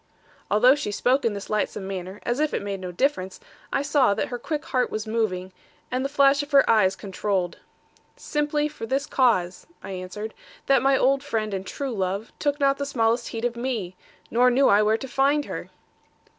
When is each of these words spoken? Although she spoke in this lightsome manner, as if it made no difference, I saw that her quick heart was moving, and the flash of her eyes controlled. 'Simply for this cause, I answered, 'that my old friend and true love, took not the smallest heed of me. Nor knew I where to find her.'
Although 0.49 0.73
she 0.73 0.91
spoke 0.91 1.23
in 1.25 1.35
this 1.35 1.47
lightsome 1.47 1.87
manner, 1.87 2.21
as 2.23 2.39
if 2.39 2.55
it 2.55 2.63
made 2.63 2.79
no 2.79 2.91
difference, 2.91 3.39
I 3.71 3.83
saw 3.83 4.15
that 4.15 4.29
her 4.29 4.39
quick 4.39 4.65
heart 4.65 4.89
was 4.89 5.05
moving, 5.05 5.53
and 5.91 6.03
the 6.03 6.09
flash 6.09 6.41
of 6.41 6.49
her 6.53 6.67
eyes 6.67 6.95
controlled. 6.95 7.59
'Simply 8.17 8.67
for 8.67 8.87
this 8.87 9.05
cause, 9.05 9.67
I 9.83 9.91
answered, 9.91 10.33
'that 10.65 10.81
my 10.81 10.97
old 10.97 11.21
friend 11.23 11.53
and 11.53 11.67
true 11.67 11.93
love, 11.93 12.31
took 12.39 12.59
not 12.59 12.79
the 12.79 12.85
smallest 12.87 13.27
heed 13.27 13.45
of 13.45 13.55
me. 13.55 13.95
Nor 14.31 14.49
knew 14.49 14.67
I 14.69 14.81
where 14.81 14.97
to 14.97 15.07
find 15.07 15.45
her.' 15.45 15.69